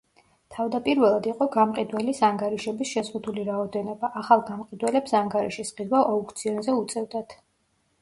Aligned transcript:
თავდაპირველად 0.53 1.29
იყო 1.31 1.47
გამყიდველის 1.55 2.23
ანგარიშების 2.29 2.91
შეზღუდული 2.95 3.45
რაოდენობა, 3.51 4.13
ახალ 4.25 4.45
გამყიდველებს 4.51 5.17
ანგარიშის 5.23 5.79
ყიდვა 5.81 6.05
აუქციონზე 6.11 6.81
უწევდათ. 6.85 7.43